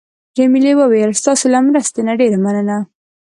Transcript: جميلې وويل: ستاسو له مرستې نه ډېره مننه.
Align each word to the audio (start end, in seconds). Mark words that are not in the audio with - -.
جميلې 0.37 0.73
وويل: 0.77 1.11
ستاسو 1.21 1.45
له 1.53 1.59
مرستې 1.67 2.01
نه 2.07 2.13
ډېره 2.19 2.37
مننه. 2.45 2.77